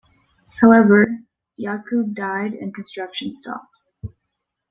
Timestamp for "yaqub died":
1.59-2.55